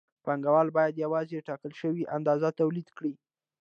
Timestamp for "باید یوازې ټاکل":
0.77-1.73